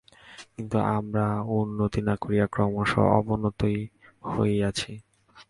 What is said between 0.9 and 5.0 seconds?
আমরা উন্নতি না করিয়া ক্রমশ অবনতই হইয়াছি।